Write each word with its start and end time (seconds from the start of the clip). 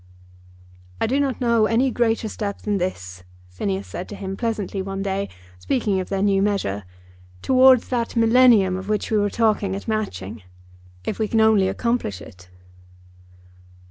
"I 0.99 1.05
do 1.05 1.19
not 1.19 1.39
know 1.39 1.67
any 1.67 1.91
greater 1.91 2.27
step 2.27 2.63
than 2.63 2.79
this," 2.79 3.23
Phineas 3.49 3.85
said 3.85 4.09
to 4.09 4.15
him 4.15 4.35
pleasantly 4.35 4.81
one 4.81 5.03
day, 5.03 5.29
speaking 5.59 5.99
of 5.99 6.09
their 6.09 6.23
new 6.23 6.41
measure, 6.41 6.85
"towards 7.43 7.87
that 7.89 8.15
millennium 8.15 8.75
of 8.77 8.89
which 8.89 9.11
we 9.11 9.17
were 9.19 9.29
talking 9.29 9.75
at 9.75 9.87
Matching, 9.87 10.41
if 11.05 11.19
we 11.19 11.27
can 11.27 11.39
only 11.39 11.67
accomplish 11.67 12.19
it." 12.19 12.49